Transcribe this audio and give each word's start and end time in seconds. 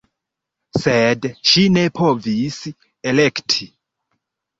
Sed 0.85 1.27
ŝi 1.49 1.65
ne 1.73 1.83
povis 1.99 2.57
elekti. 3.13 3.69